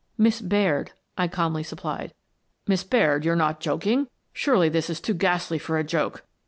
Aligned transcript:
"Miss 0.27 0.41
Baird," 0.41 0.93
I 1.15 1.27
calmly 1.27 1.61
supplied. 1.61 2.15
"Miss 2.65 2.83
Baird, 2.83 3.23
you're 3.23 3.35
not 3.35 3.59
joking? 3.59 4.07
Surely, 4.33 4.67
this 4.67 4.89
is 4.89 4.99
too 4.99 5.13
ghastly 5.13 5.59
for 5.59 5.77
a 5.77 5.83
joke! 5.83 6.25